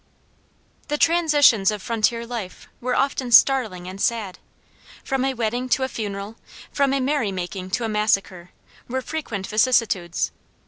The 0.87 0.97
transitions 0.97 1.69
of 1.69 1.79
frontier 1.79 2.25
life 2.25 2.67
were 2.79 2.95
often 2.95 3.31
startling 3.31 3.87
and 3.87 4.01
sad. 4.01 4.39
From 5.03 5.23
a 5.23 5.35
wedding 5.35 5.69
to 5.69 5.83
a 5.83 5.87
funeral, 5.87 6.37
from 6.71 6.91
a 6.91 6.99
merrymaking 6.99 7.69
to 7.73 7.83
a 7.83 7.87
massacre, 7.87 8.49
were 8.87 9.03
frequent 9.03 9.45
vicissitudes. 9.45 10.31